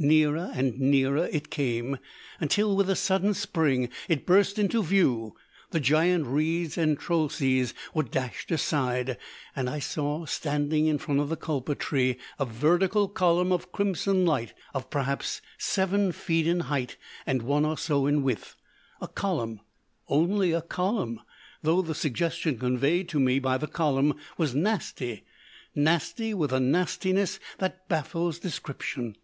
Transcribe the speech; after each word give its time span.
Nearer 0.00 0.50
and 0.52 0.80
nearer 0.80 1.26
it 1.30 1.48
came, 1.48 1.98
till, 2.48 2.74
with 2.76 2.90
a 2.90 2.96
sudden 2.96 3.34
spring, 3.34 3.88
it 4.08 4.26
burst 4.26 4.58
into 4.58 4.82
view 4.82 5.36
the 5.70 5.78
giant 5.78 6.26
reeds 6.26 6.76
and 6.76 6.98
trolsees 6.98 7.72
were 7.94 8.02
dashed 8.02 8.50
aside, 8.50 9.16
and 9.54 9.70
I 9.70 9.78
saw 9.78 10.24
standing 10.26 10.86
in 10.86 10.98
front 10.98 11.20
of 11.20 11.28
the 11.28 11.36
kulpa 11.36 11.76
tree 11.76 12.16
a 12.36 12.44
vertical 12.44 13.06
column 13.08 13.52
of 13.52 13.70
crimson 13.70 14.24
light 14.26 14.54
of 14.74 14.90
perhaps 14.90 15.40
seven 15.56 16.10
feet 16.10 16.48
in 16.48 16.62
height 16.66 16.96
and 17.24 17.42
one 17.42 17.64
or 17.64 17.78
so 17.78 18.06
in 18.08 18.24
width. 18.24 18.56
A 19.00 19.06
column 19.06 19.60
only 20.08 20.50
a 20.50 20.62
column, 20.62 21.20
though 21.62 21.80
the 21.80 21.94
suggestion 21.94 22.58
conveyed 22.58 23.08
to 23.10 23.20
me 23.20 23.38
by 23.38 23.56
the 23.56 23.68
column 23.68 24.14
was 24.36 24.52
nasty 24.52 25.22
nasty 25.76 26.34
with 26.34 26.52
a 26.52 26.58
nastiness 26.58 27.38
that 27.58 27.88
baffles 27.88 28.40
description. 28.40 29.14